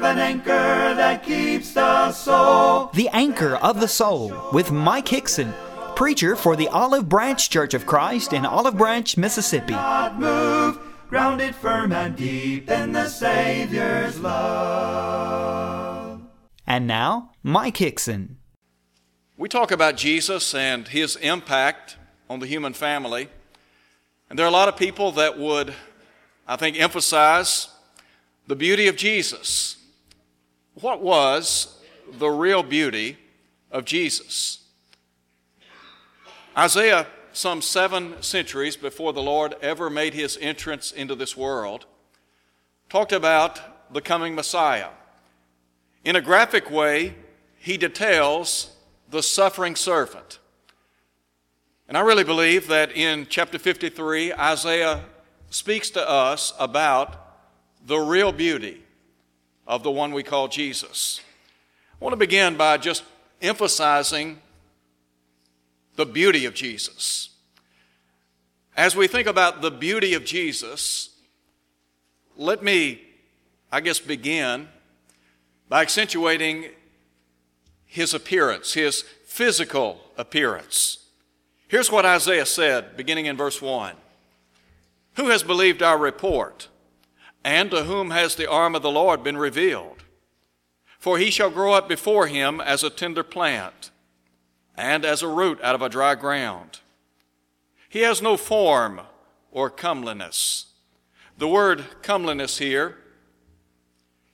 [0.00, 2.88] have an anchor that keeps the soul.
[2.94, 5.52] The Anchor of the Soul with Mike Hickson,
[5.96, 9.72] preacher for the Olive Branch Church of Christ in Olive Branch, Mississippi.
[9.72, 16.22] Not move, grounded firm and deep in the Savior's love.
[16.64, 18.36] And now, Mike Hickson.
[19.36, 21.96] We talk about Jesus and his impact
[22.30, 23.30] on the human family.
[24.30, 25.74] And there are a lot of people that would,
[26.46, 27.66] I think, emphasize
[28.46, 29.74] the beauty of Jesus.
[30.80, 31.76] What was
[32.18, 33.18] the real beauty
[33.72, 34.62] of Jesus?
[36.56, 41.86] Isaiah, some seven centuries before the Lord ever made his entrance into this world,
[42.88, 44.90] talked about the coming Messiah.
[46.04, 47.16] In a graphic way,
[47.56, 48.76] he details
[49.10, 50.38] the suffering servant.
[51.88, 55.06] And I really believe that in chapter 53, Isaiah
[55.50, 57.16] speaks to us about
[57.84, 58.84] the real beauty
[59.68, 61.20] of the one we call Jesus.
[62.00, 63.04] I want to begin by just
[63.42, 64.40] emphasizing
[65.94, 67.28] the beauty of Jesus.
[68.74, 71.10] As we think about the beauty of Jesus,
[72.36, 73.02] let me,
[73.70, 74.68] I guess, begin
[75.68, 76.66] by accentuating
[77.84, 81.04] his appearance, his physical appearance.
[81.66, 83.94] Here's what Isaiah said, beginning in verse 1
[85.16, 86.68] Who has believed our report?
[87.44, 90.02] And to whom has the arm of the Lord been revealed?
[90.98, 93.90] For he shall grow up before him as a tender plant,
[94.76, 96.80] and as a root out of a dry ground.
[97.88, 99.00] He has no form
[99.50, 100.66] or comeliness.
[101.38, 102.96] The word comeliness here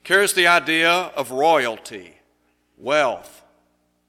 [0.03, 2.15] carries the idea of royalty,
[2.77, 3.43] wealth,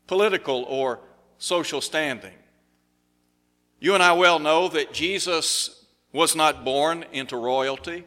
[0.06, 1.00] political or
[1.39, 2.34] social standing.
[3.78, 8.05] You and I well know that Jesus was not born into royalty.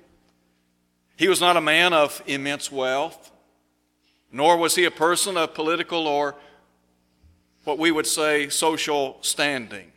[1.19, 3.33] He was not a man of immense wealth,
[4.31, 6.33] nor was he a person of political or
[7.65, 9.91] what we would say social standing.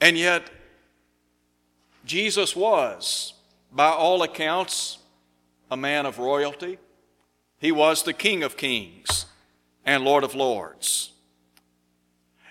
[0.00, 0.50] And yet,
[2.04, 3.34] Jesus was,
[3.72, 4.98] by all accounts,
[5.68, 6.78] a man of royalty.
[7.58, 9.26] He was the King of kings
[9.84, 11.10] and Lord of lords.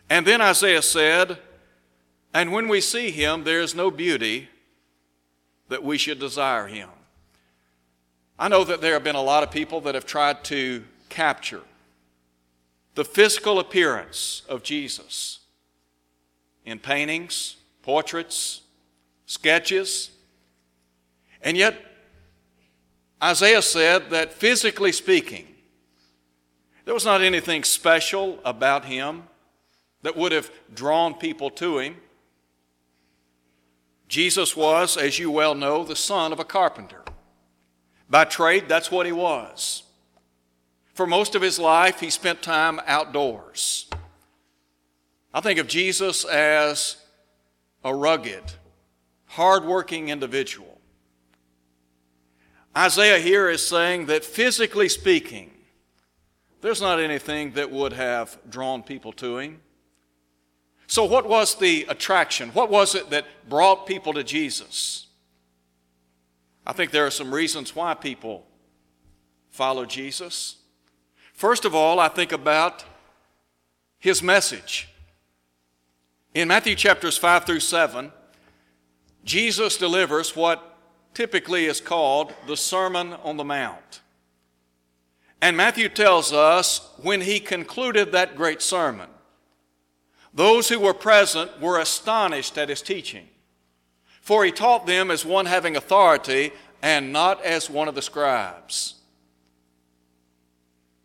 [0.10, 1.38] And then Isaiah said,
[2.34, 4.50] And when we see him, there is no beauty
[5.70, 6.90] that we should desire him.
[8.40, 11.62] I know that there have been a lot of people that have tried to capture
[12.94, 15.40] the physical appearance of Jesus
[16.66, 18.62] in paintings, portraits,
[19.26, 20.12] sketches,
[21.42, 21.76] and yet
[23.24, 25.48] Isaiah said that physically speaking,
[26.86, 29.24] there was not anything special about him
[30.04, 31.98] that would have drawn people to him.
[34.08, 37.02] Jesus was, as you well know, the son of a carpenter.
[38.10, 39.84] By trade, that's what he was.
[40.94, 43.88] For most of his life, he spent time outdoors.
[45.34, 46.98] I think of Jesus as
[47.84, 48.44] a rugged,
[49.26, 50.80] hardworking individual.
[52.76, 55.52] Isaiah here is saying that physically speaking,
[56.62, 59.62] there's not anything that would have drawn people to him.
[60.88, 62.50] So, what was the attraction?
[62.50, 65.07] What was it that brought people to Jesus?
[66.68, 68.46] I think there are some reasons why people
[69.50, 70.58] follow Jesus.
[71.34, 72.84] First of all, I think about
[74.00, 74.90] his message.
[76.34, 78.12] In Matthew chapters 5 through 7,
[79.24, 80.78] Jesus delivers what
[81.14, 84.02] typically is called the Sermon on the Mount.
[85.42, 89.10] And Matthew tells us when he concluded that great sermon,
[90.34, 93.30] those who were present were astonished at his teaching,
[94.28, 96.52] for he taught them as one having authority
[96.82, 98.96] and not as one of the scribes.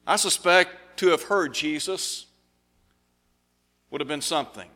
[0.05, 2.27] I suspect to have heard Jesus
[3.93, 4.69] would have been something.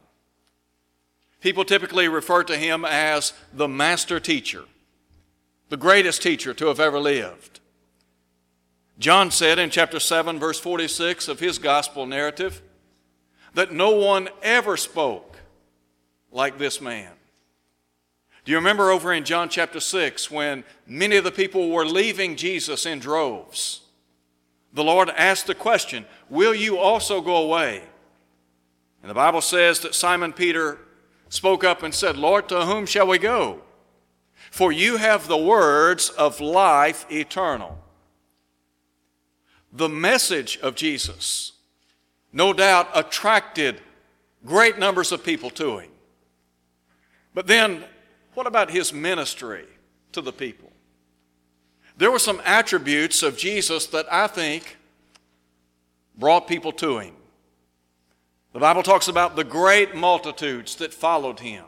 [1.40, 4.62] People typically refer to him as the master teacher,
[5.68, 7.58] the greatest teacher to have ever lived.
[9.00, 12.62] John said in chapter 7, verse 46 of his gospel narrative,
[13.54, 15.41] that no one ever spoke
[16.30, 17.10] like this man.
[18.47, 22.37] Do you remember over in John chapter 6 when many of the people were leaving
[22.37, 23.81] Jesus in droves?
[24.72, 27.83] The Lord asked the question, Will you also go away?
[29.03, 30.78] And the Bible says that Simon Peter
[31.28, 33.63] spoke up and said, Lord, to whom shall we go?
[34.53, 37.83] For you have the words of life eternal
[39.77, 41.53] the message of Jesus,
[42.33, 43.81] no doubt attracted
[44.45, 45.91] great numbers of people to him.
[47.34, 47.84] But then,
[48.36, 49.65] what about his ministry
[50.12, 50.71] to the people?
[51.97, 54.77] there were some attributes of Jesus that I think
[56.16, 57.15] brought people to him.
[58.53, 61.65] The Bible talks about the great multitudes that followed him.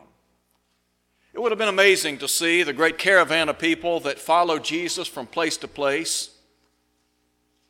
[1.33, 5.07] It would have been amazing to see the great caravan of people that followed Jesus
[5.07, 6.31] from place to place.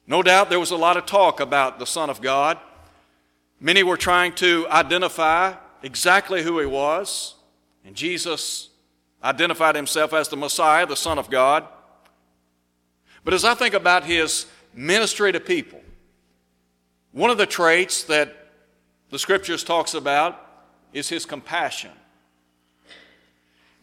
[0.07, 2.59] No doubt there was a lot of talk about the Son of God.
[3.61, 7.35] Many were trying to identify exactly who he was,
[7.85, 8.68] and Jesus
[9.23, 11.67] identified himself as the Messiah, the Son of God.
[13.25, 15.81] But as I think about his ministry to people,
[17.13, 18.35] one of the traits that
[19.11, 20.45] the scriptures talks about
[20.93, 21.91] is his compassion.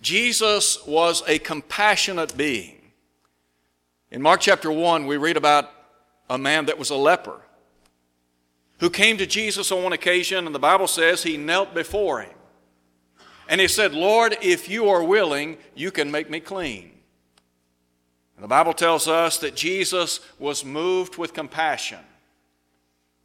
[0.02, 2.92] Jesus was a compassionate being.
[4.12, 5.72] In Mark chapter 1, we read about
[6.30, 7.42] a man that was a leper
[8.80, 12.35] who came to Jesus on one occasion, and the Bible says he knelt before him.
[13.48, 16.92] And he said, Lord, if you are willing, you can make me clean.
[18.36, 22.00] And the Bible tells us that Jesus was moved with compassion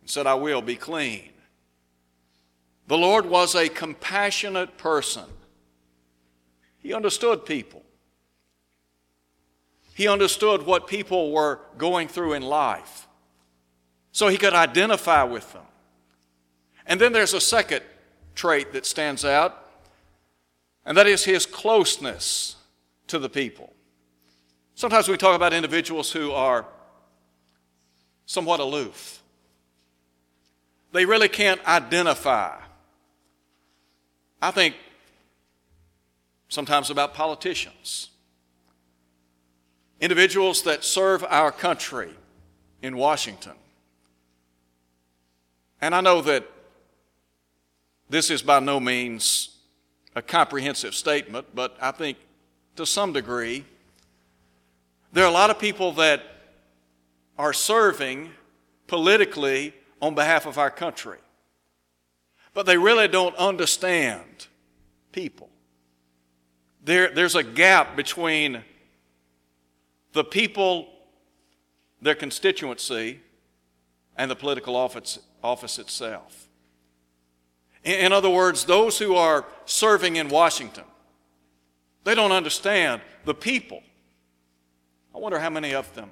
[0.01, 1.31] and said, I will be clean.
[2.87, 5.25] The Lord was a compassionate person.
[6.79, 7.83] He understood people.
[9.95, 13.07] He understood what people were going through in life.
[14.13, 15.63] So he could identify with them.
[16.87, 17.83] And then there's a second
[18.35, 19.70] trait that stands out,
[20.85, 22.57] and that is his closeness
[23.07, 23.73] to the people.
[24.75, 26.67] Sometimes we talk about individuals who are
[28.27, 29.23] somewhat aloof.
[30.93, 32.57] They really can't identify.
[34.41, 34.75] I think
[36.49, 38.09] sometimes about politicians,
[40.01, 42.15] individuals that serve our country
[42.83, 43.53] in Washington.
[45.81, 46.49] And I know that
[48.09, 49.50] this is by no means
[50.15, 52.19] a comprehensive statement, but I think
[52.77, 53.65] to some degree,
[55.13, 56.23] there are a lot of people that
[57.39, 58.31] are serving
[58.87, 61.19] politically on behalf of our country,
[62.55, 64.47] but they really don't understand
[65.13, 65.49] people.
[66.83, 68.63] There, there's a gap between
[70.13, 70.89] the people,
[72.01, 73.21] their constituency,
[74.17, 76.40] and the political office, office itself.
[77.83, 80.85] In, other words, those who are serving in Washington,
[82.05, 83.83] they don't understand the people.
[85.15, 86.11] I wonder how many of them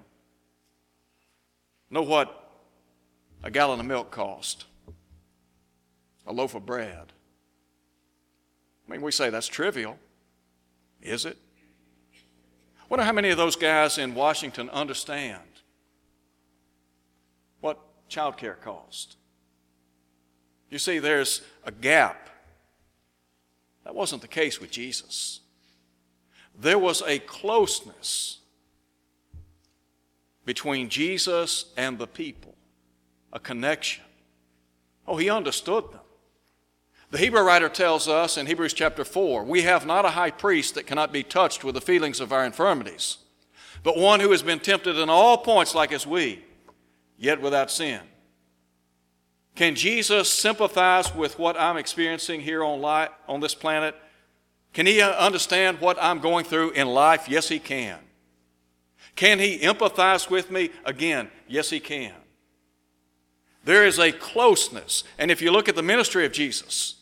[1.91, 2.51] know what
[3.43, 4.65] a gallon of milk cost,
[6.27, 7.13] a loaf of bread.
[8.87, 9.99] I mean, we say that's trivial.
[11.03, 11.37] Is it?
[12.81, 15.43] I Wonder how many of those guys in Washington understand
[17.61, 17.79] what
[18.09, 19.18] child care cost.
[20.71, 22.29] You see, there's a gap.
[23.85, 25.41] That wasn't the case with Jesus.
[26.59, 28.39] There was a closeness
[30.45, 32.55] between Jesus and the people,
[33.33, 34.05] a connection.
[35.07, 36.01] Oh, he understood them.
[37.11, 40.75] The Hebrew writer tells us in Hebrews chapter 4 we have not a high priest
[40.75, 43.19] that cannot be touched with the feelings of our infirmities,
[43.83, 46.45] but one who has been tempted in all points like as we,
[47.17, 48.01] yet without sin.
[49.59, 53.97] Can Jesus sympathize with what I'm experiencing here on, life, on this planet?
[54.73, 57.29] Can he uh, understand what I'm going through in life?
[57.29, 57.99] Yes, he can.
[59.17, 60.71] Can he empathize with me?
[60.85, 62.15] Again, yes, he can.
[63.65, 65.03] There is a closeness.
[65.19, 66.95] And if you look at the ministry of Jesus,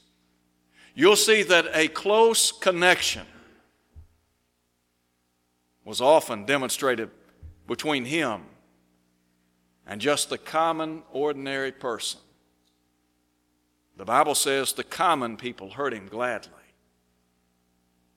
[0.95, 3.27] you'll see that a close connection
[5.85, 7.11] was often demonstrated
[7.67, 8.45] between him
[9.87, 12.21] and just the common, ordinary person.
[13.97, 16.53] The Bible says the common people heard him gladly.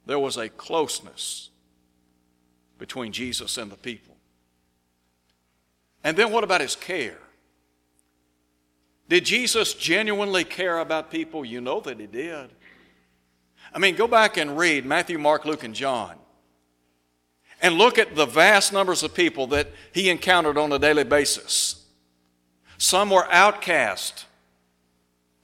[0.05, 1.49] There was a closeness
[2.77, 4.15] between Jesus and the people.
[6.03, 7.19] And then what about his care?
[9.07, 11.43] Did Jesus genuinely care about people?
[11.43, 12.49] You know that he did.
[13.73, 16.15] I mean, go back and read Matthew, Mark, Luke, and John.
[17.61, 21.85] And look at the vast numbers of people that he encountered on a daily basis.
[22.77, 24.25] Some were outcast,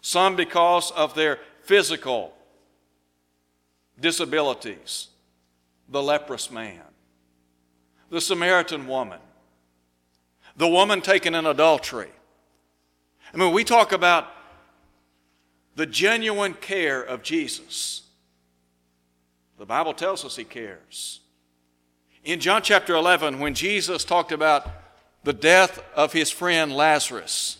[0.05, 2.31] some because of their physical
[4.00, 5.07] disabilities.
[5.89, 6.83] The leprous man,
[8.12, 9.19] the Samaritan woman,
[10.55, 12.12] the woman taken in adultery.
[13.33, 14.27] I mean, we talk about
[15.75, 18.03] the genuine care of Jesus.
[19.57, 21.21] The Bible tells us He cares.
[22.24, 24.67] In John chapter 11, when Jesus talked about
[25.24, 27.57] the death of his friend Lazarus,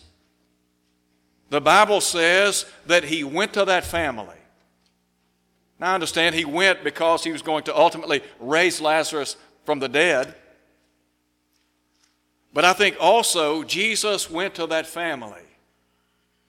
[1.48, 4.36] the Bible says that he went to that family.
[5.78, 9.88] Now, I understand he went because he was going to ultimately raise Lazarus from the
[9.88, 10.34] dead.
[12.52, 15.42] But I think also Jesus went to that family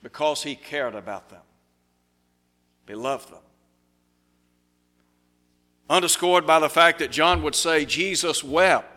[0.02, 1.42] because he cared about them,
[2.88, 3.40] he loved them.
[5.90, 8.97] Underscored by the fact that John would say Jesus wept.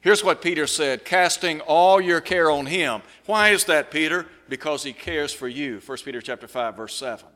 [0.00, 3.02] Here's what Peter said casting all your care on him.
[3.26, 4.26] Why is that, Peter?
[4.48, 5.80] Because he cares for you.
[5.84, 7.26] 1 Peter chapter 5, verse 7.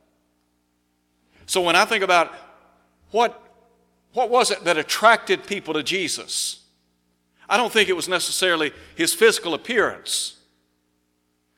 [1.46, 2.32] So when I think about
[3.10, 3.40] what,
[4.14, 6.64] what was it that attracted people to Jesus,
[7.48, 10.38] I don't think it was necessarily his physical appearance,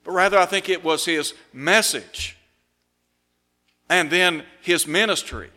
[0.02, 2.36] but rather I think it was his message
[3.88, 5.50] and then his ministry.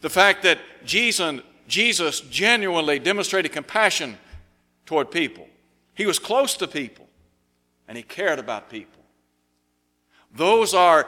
[0.00, 4.16] The fact that Jesus, Jesus genuinely demonstrated compassion
[4.88, 5.46] toward people.
[5.92, 7.06] He was close to people
[7.86, 9.02] and he cared about people.
[10.34, 11.06] Those are,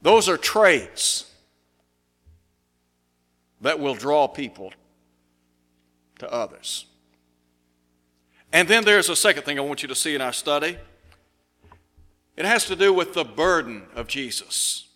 [0.00, 1.30] those are traits
[3.60, 4.72] that will draw people
[6.18, 6.86] to others.
[8.54, 10.78] And then there's a second thing I want you to see in our study.
[12.38, 14.88] It has to do with the burden of Jesus.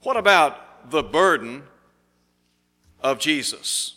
[0.00, 1.62] What about the burden
[2.98, 3.94] of Jesus?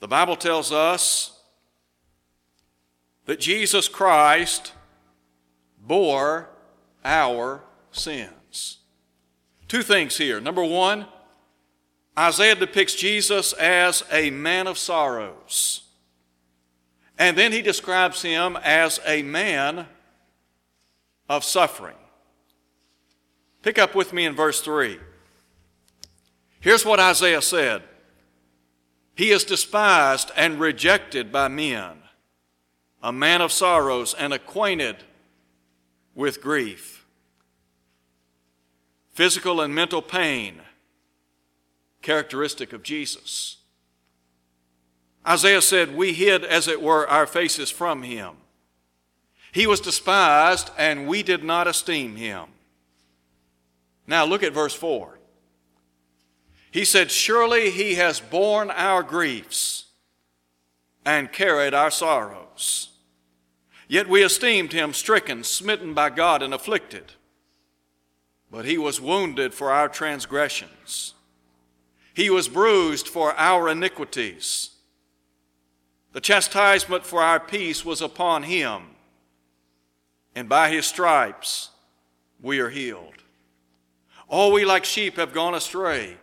[0.00, 1.40] The Bible tells us
[3.26, 4.72] that Jesus Christ
[5.80, 6.50] bore
[7.04, 8.78] our sins.
[9.68, 10.40] Two things here.
[10.40, 11.06] Number one,
[12.18, 15.82] Isaiah depicts Jesus as a man of sorrows.
[17.18, 19.86] And then he describes him as a man
[21.28, 21.96] of suffering.
[23.62, 24.98] Pick up with me in verse 3.
[26.60, 27.82] Here's what Isaiah said
[29.14, 32.02] he is despised and rejected by men,
[33.02, 34.96] a man of sorrows and acquainted
[36.14, 37.06] with grief.
[39.12, 40.60] Physical and mental pain,
[42.02, 43.58] characteristic of Jesus.
[45.26, 48.34] Isaiah said, We hid, as it were, our faces from him.
[49.52, 52.46] He was despised, and we did not esteem him.
[54.06, 55.13] Now look at verse 4.
[56.74, 59.84] He said, Surely he has borne our griefs
[61.06, 62.88] and carried our sorrows.
[63.86, 67.12] Yet we esteemed him stricken, smitten by God, and afflicted.
[68.50, 71.14] But he was wounded for our transgressions,
[72.12, 74.70] he was bruised for our iniquities.
[76.10, 78.82] The chastisement for our peace was upon him,
[80.34, 81.70] and by his stripes
[82.42, 83.22] we are healed.
[84.26, 86.18] All we like sheep have gone astray.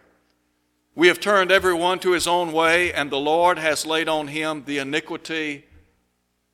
[1.02, 4.66] We have turned everyone to his own way, and the Lord has laid on him
[4.68, 5.66] the iniquity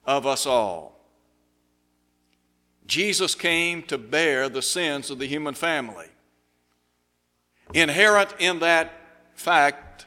[0.06, 1.02] of us all.
[2.86, 6.06] Jesus came to bear the sins of the human family.
[7.74, 8.94] Inherent in that
[9.36, 10.06] fact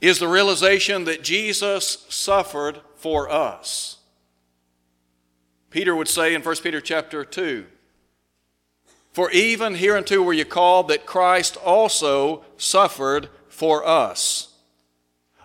[0.00, 3.98] is the realization that Jesus suffered for us.
[5.68, 7.66] Peter would say in 1 Peter chapter 2,
[9.12, 14.54] for even hereunto were you called that Christ also suffered for us,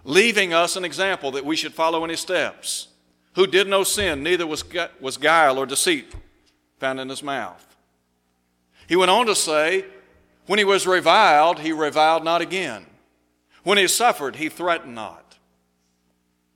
[0.03, 2.89] leaving us an example that we should follow in his steps,
[3.33, 4.63] who did no sin, neither was,
[5.01, 6.13] was guile or deceit
[6.79, 7.75] found in his mouth.
[8.87, 9.85] He went on to say,
[10.45, 12.85] when he was reviled, he reviled not again.
[13.63, 15.37] When he suffered, he threatened not.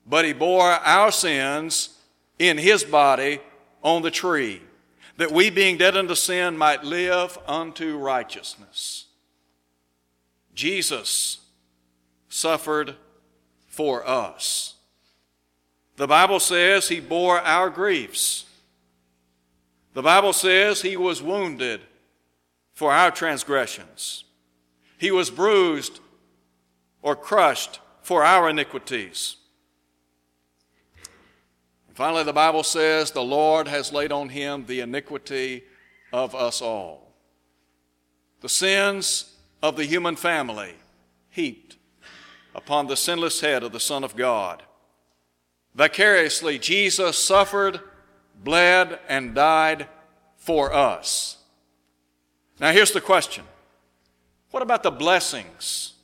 [0.05, 1.97] But he bore our sins
[2.37, 3.39] in his body
[3.81, 4.61] on the tree
[5.19, 9.07] that we, being dead unto sin, might live unto righteousness.
[10.55, 11.39] Jesus
[12.29, 12.95] suffered
[13.67, 14.75] for us.
[15.97, 18.45] The Bible says he bore our griefs.
[19.93, 21.81] The Bible says he was wounded
[22.73, 24.23] for our transgressions.
[24.97, 25.99] He was bruised
[27.01, 29.35] or crushed for our iniquities.
[32.00, 35.65] Finally, the Bible says, The Lord has laid on him the iniquity
[36.13, 37.12] of us all.
[38.39, 40.75] The sins of the human family
[41.29, 41.75] heaped
[42.56, 44.63] upon the sinless head of the Son of God.
[45.75, 47.82] Vicariously, Jesus suffered,
[48.41, 49.89] bled, and died
[50.38, 51.39] for us.
[52.62, 53.44] Now, here's the question
[54.51, 55.96] What about the blessings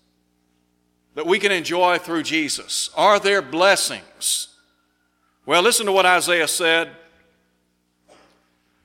[1.14, 2.90] that we can enjoy through Jesus?
[2.98, 4.55] Are there blessings?
[5.46, 6.92] Well, listen to what Isaiah said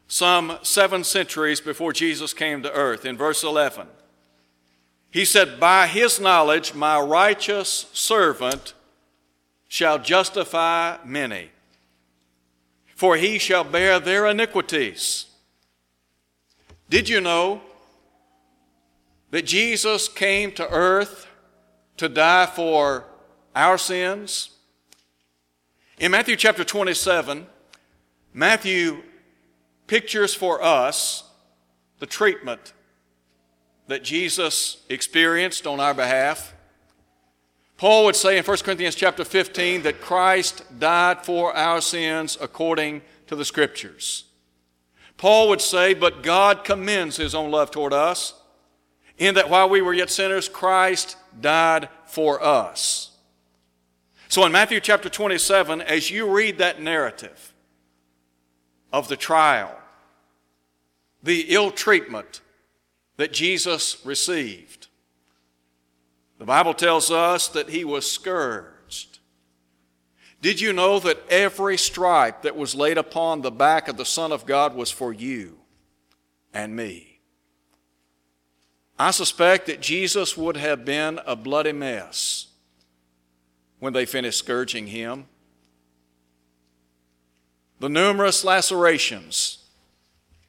[0.07, 3.87] some seven centuries before Jesus came to earth in verse 11.
[5.11, 8.75] He said, By his knowledge, my righteous servant
[9.69, 11.50] shall justify many,
[12.97, 15.26] for he shall bear their iniquities.
[16.88, 17.61] Did you know
[19.31, 21.29] that Jesus came to earth
[21.97, 23.05] to die for
[23.55, 24.50] our sins.
[26.00, 27.47] In Matthew chapter 27,
[28.33, 29.02] Matthew
[29.87, 31.25] pictures for us
[31.99, 32.73] the treatment
[33.87, 36.54] that Jesus experienced on our behalf.
[37.76, 43.02] Paul would say in 1 Corinthians chapter 15 that Christ died for our sins according
[43.26, 44.25] to the Scriptures.
[45.19, 48.33] Paul would say, But God commends his own love toward us,
[49.19, 53.10] in that while we were yet sinners, Christ died for us.
[54.30, 57.52] So in Matthew chapter 27, as you read that narrative
[58.92, 59.76] of the trial,
[61.20, 62.40] the ill treatment
[63.16, 64.87] that Jesus received,
[66.38, 69.18] the Bible tells us that he was scourged.
[70.40, 74.30] Did you know that every stripe that was laid upon the back of the Son
[74.30, 75.58] of God was for you
[76.54, 77.18] and me?
[78.96, 82.46] I suspect that Jesus would have been a bloody mess
[83.80, 85.26] when they finished scourging him.
[87.80, 89.64] The numerous lacerations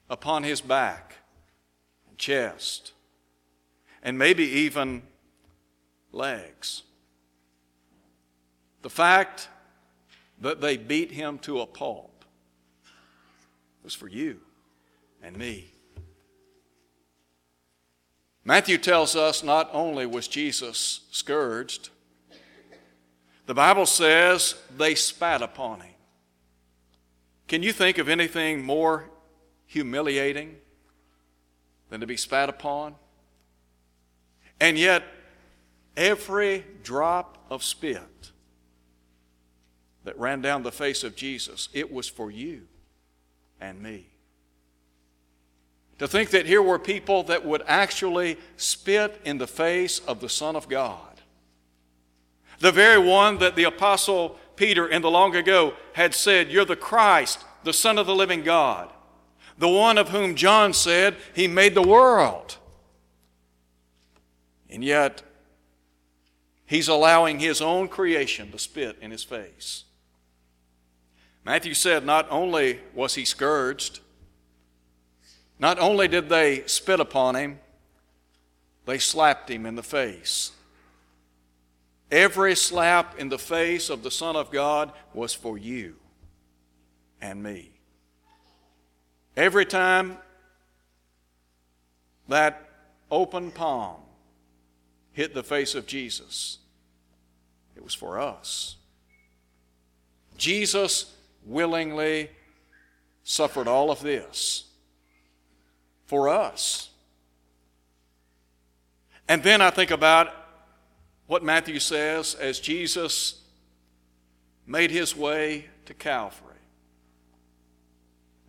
[0.10, 1.16] upon his back
[2.10, 2.92] and chest,
[4.04, 5.02] and maybe even
[6.12, 6.84] legs.
[8.82, 9.48] The fact
[10.42, 12.26] that they beat him to a pulp
[13.84, 14.40] was for you
[15.24, 15.72] and me.
[18.44, 21.90] Matthew tells us not only was Jesus scourged,
[23.52, 25.94] the Bible says they spat upon him.
[27.50, 29.10] Can you think of anything more
[29.66, 30.56] humiliating
[31.90, 32.96] than to be spat upon?
[34.62, 35.04] And yet,
[35.98, 38.32] every drop of spit
[40.06, 42.70] that ran down the face of Jesus, it was for you
[43.60, 44.06] and me.
[46.00, 50.30] To think that here were people that would actually spit in the face of the
[50.30, 51.11] Son of God.
[52.62, 56.76] The very one that the Apostle Peter in the long ago had said, You're the
[56.76, 58.90] Christ, the Son of the living God.
[59.58, 62.58] The one of whom John said, He made the world.
[64.70, 65.24] And yet,
[66.66, 69.84] He's allowing His own creation to spit in His face.
[71.44, 74.00] Matthew said, Not only was He scourged,
[75.62, 77.60] not only did they spit upon him,
[78.88, 80.54] they slapped him in the face.
[82.12, 85.96] Every slap in the face of the Son of God was for you
[87.22, 87.72] and me.
[89.38, 90.18] Every time
[92.28, 92.70] that
[93.10, 94.02] open palm
[95.14, 96.58] hit the face of Jesus,
[97.78, 98.76] it was for us.
[100.38, 102.30] Jesus willingly
[103.24, 104.66] suffered all of this
[106.08, 106.90] for us.
[109.30, 110.41] And then I think about
[111.32, 113.40] what Matthew says as Jesus
[114.68, 116.58] made his way to Calvary.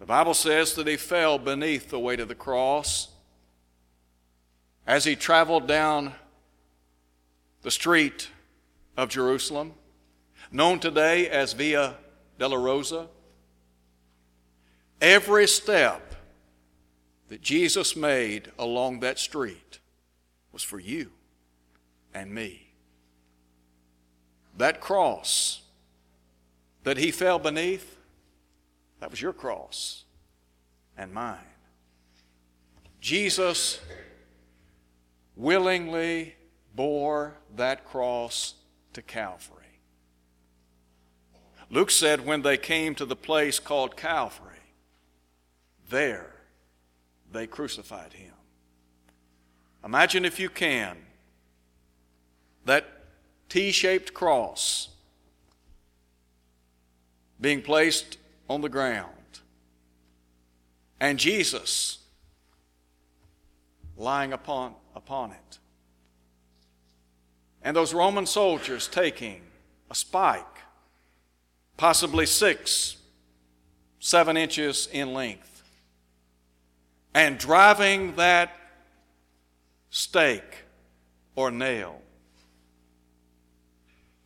[0.00, 3.08] The Bible says that he fell beneath the weight of the cross
[4.84, 6.12] as he traveled down
[7.62, 8.30] the street
[8.96, 9.74] of Jerusalem,
[10.50, 11.94] known today as Via
[12.36, 13.06] Dolorosa,
[15.00, 16.16] Every step
[17.28, 19.78] that Jesus made along that street
[20.50, 21.12] was for you
[22.12, 22.71] and me.
[24.56, 25.62] That cross
[26.84, 27.96] that he fell beneath,
[29.00, 30.04] that was your cross
[30.96, 31.38] and mine.
[33.00, 33.80] Jesus
[35.36, 36.34] willingly
[36.74, 38.54] bore that cross
[38.92, 39.58] to Calvary.
[41.70, 44.48] Luke said when they came to the place called Calvary,
[45.88, 46.34] there
[47.32, 48.34] they crucified him.
[49.84, 50.96] Imagine, if you can,
[52.66, 52.86] that
[53.52, 54.88] T shaped cross
[57.38, 58.16] being placed
[58.48, 59.10] on the ground,
[60.98, 61.98] and Jesus
[63.94, 65.58] lying upon, upon it,
[67.60, 69.42] and those Roman soldiers taking
[69.90, 70.56] a spike,
[71.76, 72.96] possibly six,
[74.00, 75.62] seven inches in length.
[77.12, 78.50] And driving that
[79.90, 80.64] stake
[81.36, 82.00] or nail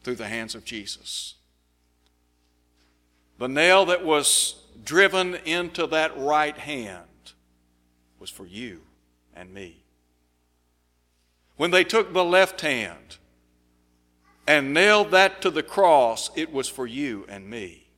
[0.06, 1.34] through the hands of Jesus.
[3.40, 7.32] The nail that was driven into that right hand
[8.20, 8.82] was for you
[9.34, 9.82] and me.
[11.56, 13.16] When they took the left hand
[14.46, 17.88] and nailed that to the cross, it was for you and me.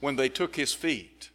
[0.00, 1.28] When they took his feet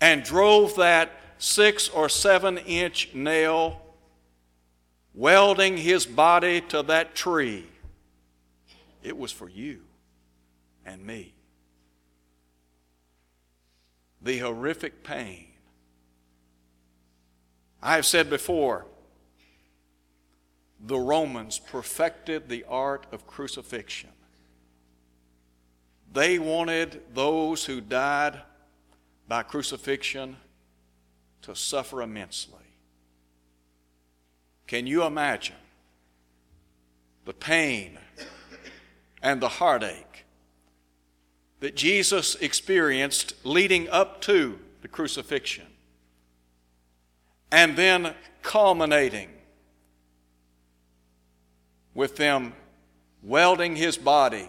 [0.00, 3.87] and drove that six or seven inch nail
[5.18, 7.66] welding his body to that tree,
[9.02, 9.80] it was for you
[10.86, 11.34] and me.
[14.22, 15.46] The horrific pain.
[17.82, 18.86] I have said before,
[20.78, 24.10] the Romans perfected the art of crucifixion.
[26.12, 28.40] They wanted those who died
[29.26, 30.36] by crucifixion
[31.42, 32.57] to suffer immensely.
[34.68, 35.56] Can you imagine
[37.24, 37.98] the pain
[39.20, 40.24] and the heartache
[41.58, 45.66] that Jesus experienced leading up to the crucifixion
[47.50, 49.30] and then culminating
[51.94, 52.52] with them
[53.22, 54.48] welding his body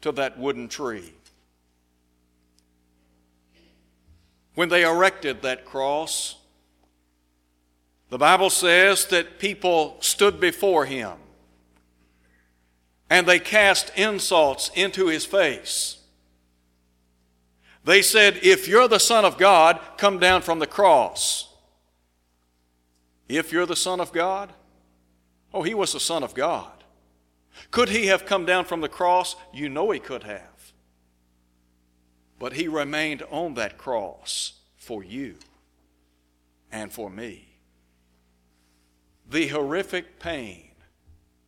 [0.00, 1.12] to that wooden tree.
[4.54, 6.36] When they erected that cross,
[8.10, 11.12] the Bible says that people stood before him
[13.10, 15.98] and they cast insults into his face.
[17.84, 21.48] They said, If you're the Son of God, come down from the cross.
[23.28, 24.52] If you're the Son of God?
[25.52, 26.72] Oh, he was the Son of God.
[27.70, 29.36] Could he have come down from the cross?
[29.52, 30.72] You know he could have.
[32.38, 35.36] But he remained on that cross for you
[36.70, 37.47] and for me.
[39.28, 40.70] The horrific pain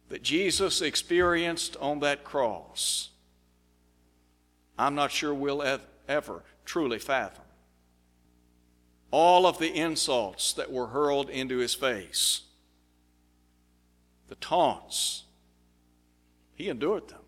[0.08, 3.10] that Jesus experienced on that cross,
[4.78, 7.44] I'm not sure we'll ever truly fathom.
[9.10, 12.42] All of the insults that were hurled into his face,
[14.28, 15.24] the taunts,
[16.54, 17.22] he endured them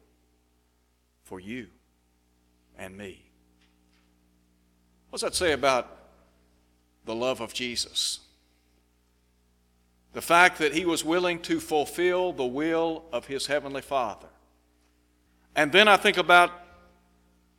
[1.24, 1.68] for you
[2.76, 3.24] and me.
[5.08, 5.90] What does that say about
[7.04, 8.20] the love of Jesus?
[10.12, 14.29] The fact that he was willing to fulfill the will of his heavenly Father.
[15.57, 16.51] And then I think about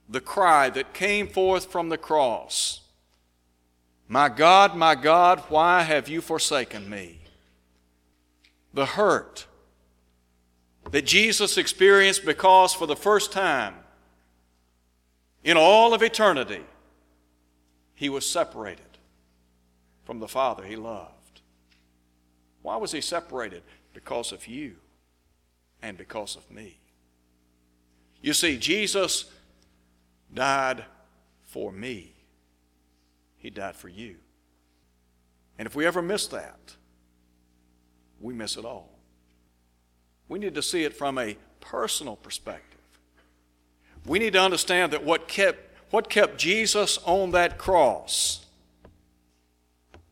[0.10, 2.82] the cry that came forth from the cross
[4.08, 7.22] My God, my God, why have you forsaken me?
[8.74, 9.48] The hurt
[10.92, 13.76] that Jesus experienced because for the first time
[15.44, 16.64] in all of eternity,
[17.96, 18.98] he was separated
[20.04, 21.23] from the Father he loved.
[22.64, 23.62] Why was he separated?
[23.94, 24.78] Because of you
[25.84, 26.80] and because of me.
[28.22, 29.26] You see, Jesus
[30.34, 30.86] died
[31.44, 32.14] for me,
[33.38, 34.16] he died for you.
[35.60, 36.76] And if we ever miss that,
[38.20, 38.90] we miss it all.
[40.28, 42.80] We need to see it from a personal perspective.
[44.06, 45.60] We need to understand that what kept,
[45.92, 48.46] what kept Jesus on that cross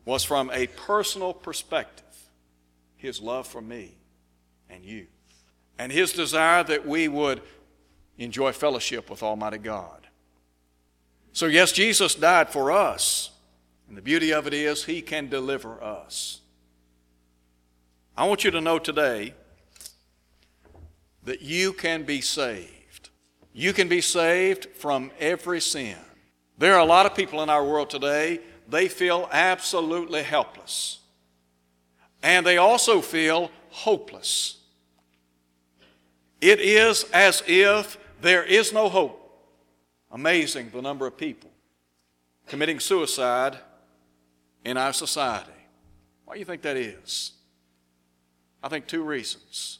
[0.04, 2.01] was from a personal perspective
[3.02, 3.96] his love for me
[4.70, 5.06] and you,
[5.78, 7.42] and his desire that we would
[8.16, 10.06] enjoy fellowship with Almighty God.
[11.32, 13.30] So, yes, Jesus died for us,
[13.88, 16.40] and the beauty of it is he can deliver us.
[18.16, 19.34] I want you to know today
[21.24, 23.10] that you can be saved.
[23.52, 25.96] You can be saved from every sin.
[26.56, 31.00] There are a lot of people in our world today, they feel absolutely helpless.
[32.22, 34.58] And they also feel hopeless.
[36.40, 39.18] It is as if there is no hope.
[40.10, 41.50] Amazing the number of people
[42.46, 43.56] committing suicide
[44.64, 45.50] in our society.
[46.24, 47.32] Why do you think that is?
[48.62, 49.78] I think two reasons.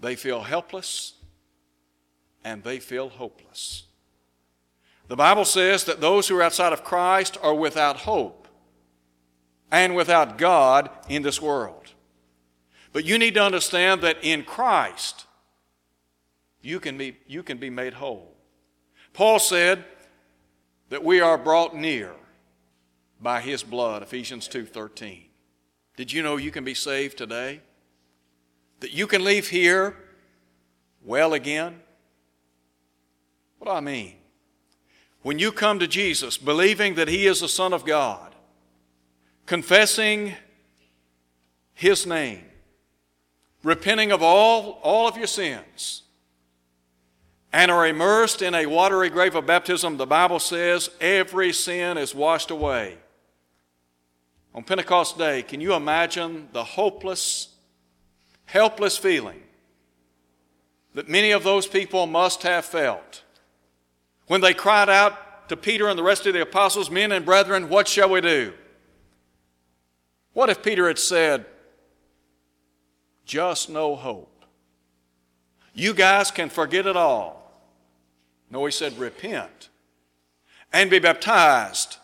[0.00, 1.14] They feel helpless
[2.44, 3.84] and they feel hopeless.
[5.08, 8.39] The Bible says that those who are outside of Christ are without hope
[9.70, 11.94] and without God in this world.
[12.92, 15.26] But you need to understand that in Christ,
[16.60, 18.34] you can be, you can be made whole.
[19.12, 19.84] Paul said
[20.88, 22.12] that we are brought near
[23.20, 25.24] by his blood, Ephesians 2:13.
[25.96, 27.60] Did you know you can be saved today?
[28.80, 29.94] that you can leave here
[31.04, 31.80] well again?
[33.58, 34.16] What do I mean?
[35.22, 38.29] When you come to Jesus, believing that He is the Son of God,
[39.50, 40.32] confessing
[41.74, 42.44] His name,
[43.64, 46.04] repenting of all, all of your sins,
[47.52, 52.14] and are immersed in a watery grave of baptism, the Bible says every sin is
[52.14, 52.96] washed away.
[54.54, 57.48] On Pentecost Day, can you imagine the hopeless
[58.44, 59.42] helpless feeling
[60.94, 63.24] that many of those people must have felt
[64.28, 67.68] when they cried out to Peter and the rest of the apostles, Men and brethren,
[67.68, 68.52] what shall we do?
[70.40, 71.44] What if Peter had said,
[73.26, 74.46] just no hope.
[75.74, 77.52] You guys can forget it all.
[78.50, 79.68] No, he said, repent
[80.72, 81.98] and be baptized,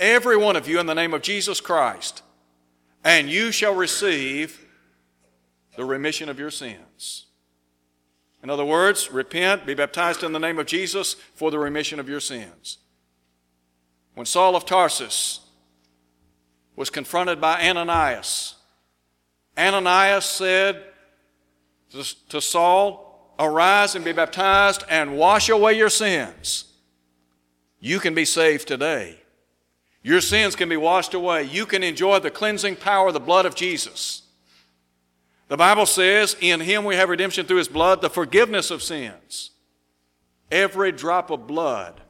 [0.00, 2.22] every one of you, in the name of Jesus Christ,
[3.04, 4.66] and you shall receive
[5.76, 7.26] the remission of your sins.
[8.42, 12.08] In other words, repent, be baptized in the name of Jesus for the remission of
[12.08, 12.78] your sins.
[14.14, 15.40] When Saul of Tarsus
[16.78, 18.54] was confronted by Ananias,
[19.58, 20.80] Ananias said
[22.28, 26.72] to Saul, Arise and be baptized and wash away your sins.
[27.80, 29.18] You can be saved today.
[30.04, 31.42] Your sins can be washed away.
[31.42, 34.22] You can enjoy the cleansing power of the blood of Jesus.
[35.48, 39.50] The Bible says, In Him we have redemption through His blood, the forgiveness of sins.
[40.50, 42.00] Every drop of blood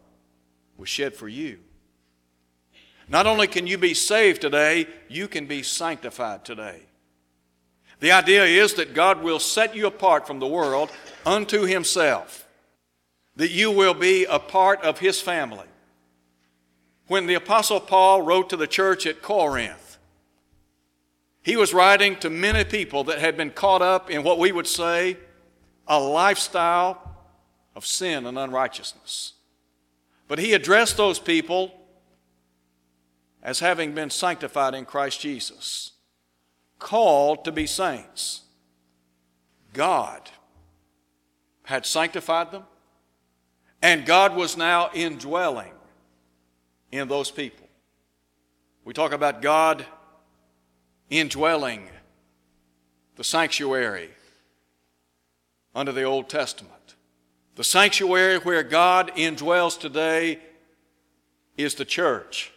[0.77, 1.61] was shed for you.
[3.09, 6.83] Not only can you be saved today, you can be sanctified today.
[8.01, 10.91] The idea is that God will set you apart from the world
[11.25, 12.47] unto Himself,
[13.37, 15.67] that you will be a part of His family.
[17.07, 19.99] When the Apostle Paul wrote to the church at Corinth,
[21.43, 24.67] he was writing to many people that had been caught up in what we would
[24.67, 25.17] say
[25.87, 27.01] a lifestyle
[27.75, 29.33] of sin and unrighteousness.
[30.27, 31.73] But he addressed those people
[33.49, 35.93] as having been sanctified in Christ Jesus,
[36.79, 38.43] called to be saints.
[39.73, 40.29] God
[41.63, 42.65] had sanctified them,
[43.81, 45.73] and God was now indwelling
[46.93, 47.67] in those people.
[48.85, 49.87] We talk about God
[51.09, 51.89] indwelling
[53.17, 54.11] the sanctuary
[55.75, 56.97] under the Old Testament.
[57.55, 60.39] The sanctuary where God indwells today
[61.57, 62.53] is the church,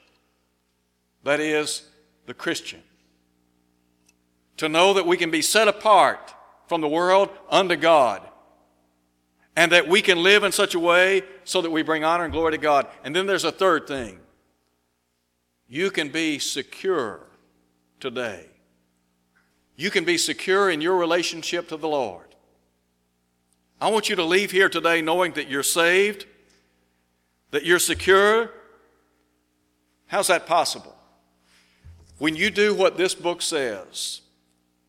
[1.24, 1.84] that is,
[2.26, 2.82] the Christian.
[4.58, 6.34] To know that we can be set apart
[6.68, 8.22] from the world unto God
[9.56, 12.34] and that we can live in such a way so that we bring honor and
[12.34, 12.88] glory to God.
[13.04, 14.20] And then there's a third thing
[15.68, 17.22] you can be secure
[18.00, 18.46] today.
[19.78, 22.36] You can be secure in your relationship to the Lord.
[23.80, 26.26] I want you to leave here today knowing that you're saved,
[27.52, 28.52] that you're secure.
[30.08, 30.96] How's that possible?
[32.22, 34.22] When you do what this book says,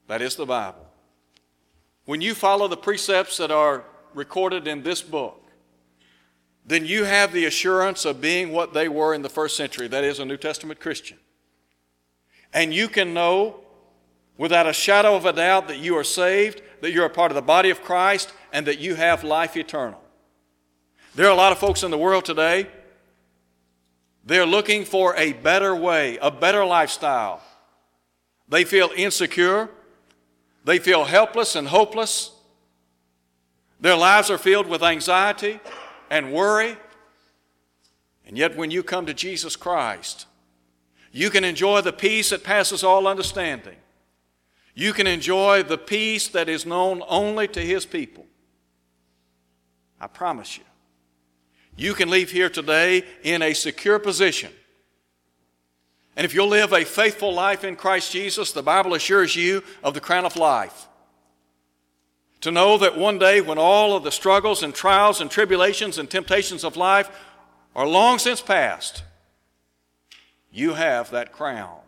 [0.07, 0.87] that is the Bible,
[2.05, 5.43] when you follow the precepts that are recorded in this book,
[6.67, 10.05] then you have the assurance of being what they were in the first century, that
[10.05, 11.17] is, a New Testament Christian.
[12.53, 13.61] And you can know
[14.37, 17.35] without a shadow of a doubt that you are saved, that you're a part of
[17.35, 20.03] the body of Christ, and that you have life eternal.
[21.15, 22.67] There are a lot of folks in the world today,
[24.25, 27.43] they're looking for a better way, a better lifestyle.
[28.49, 29.69] They feel insecure,
[30.65, 32.31] they feel helpless and hopeless.
[33.81, 35.59] Their lives are filled with anxiety
[36.09, 36.77] and worry.
[38.25, 40.27] And yet, when you come to Jesus Christ,
[41.11, 43.77] you can enjoy the peace that passes all understanding.
[44.75, 48.25] You can enjoy the peace that is known only to His people.
[50.01, 50.65] I promise you.
[51.77, 54.53] You can leave here today in a secure position.
[56.17, 59.95] And if you'll live a faithful life in Christ Jesus, the Bible assures you of
[59.95, 60.89] the crown of life.
[62.43, 66.11] To know that one day, when all of the struggles and trials and tribulations and
[66.11, 67.11] temptations of life
[67.75, 69.05] are long since past,
[70.53, 71.79] you have that crown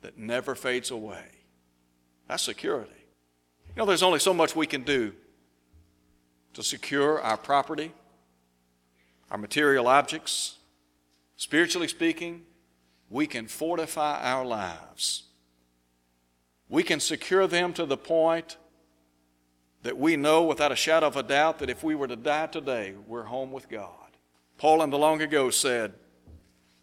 [0.00, 1.24] that never fades away.
[2.28, 2.90] That's security.
[3.68, 5.12] You know, there's only so much we can do
[6.54, 7.92] to secure our property,
[9.32, 10.58] our material objects.
[11.36, 12.42] Spiritually speaking,
[13.08, 15.24] we can fortify our lives.
[16.68, 18.58] We can secure them to the point
[19.82, 22.46] that we know without a shadow of a doubt that if we were to die
[22.46, 23.88] today, we're home with God.
[24.58, 25.94] Paul in the long ago said,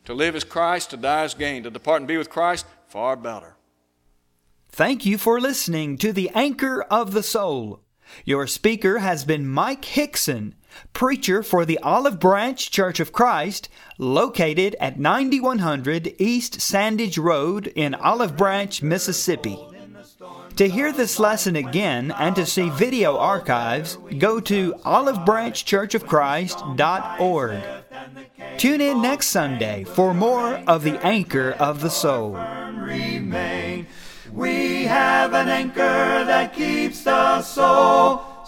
[0.06, 1.64] To live is Christ, to die is gain.
[1.64, 3.58] To depart and be with Christ, far better.
[4.70, 7.82] Thank you for listening to The Anchor of the Soul.
[8.26, 10.56] Your speaker has been Mike Hickson,
[10.94, 17.96] preacher for the Olive Branch Church of Christ, located at 9100 East Sandidge Road in
[17.96, 19.60] Olive Branch, Mississippi.
[20.56, 27.64] To hear this lesson again and to see video archives, go to olivebranchchurchofchrist.org.
[28.58, 32.38] Tune in next Sunday for more of the Anchor of the Soul.
[34.34, 38.22] We have an anchor that keeps the soul